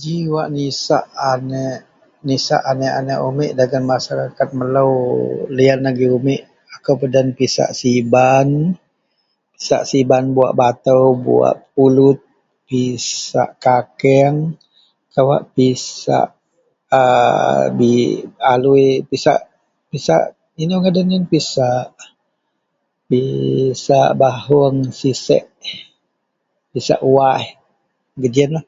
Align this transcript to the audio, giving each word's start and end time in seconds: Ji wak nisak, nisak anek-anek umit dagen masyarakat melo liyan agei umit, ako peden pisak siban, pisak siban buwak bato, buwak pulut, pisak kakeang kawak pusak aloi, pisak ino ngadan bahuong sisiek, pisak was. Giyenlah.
Ji 0.00 0.16
wak 0.34 0.48
nisak, 0.56 1.04
nisak 2.26 2.62
anek-anek 2.70 3.18
umit 3.28 3.50
dagen 3.58 3.84
masyarakat 3.92 4.48
melo 4.58 4.88
liyan 5.56 5.80
agei 5.90 6.10
umit, 6.18 6.42
ako 6.74 6.90
peden 7.00 7.28
pisak 7.38 7.70
siban, 7.80 8.48
pisak 9.54 9.82
siban 9.90 10.24
buwak 10.34 10.56
bato, 10.60 11.00
buwak 11.24 11.56
pulut, 11.74 12.18
pisak 12.66 13.50
kakeang 13.64 14.36
kawak 15.12 15.42
pusak 15.54 16.28
aloi, 18.52 18.86
pisak 19.92 20.20
ino 20.62 20.74
ngadan 20.76 21.14
bahuong 24.20 24.76
sisiek, 24.98 25.44
pisak 26.72 27.00
was. 27.14 27.44
Giyenlah. 28.34 28.66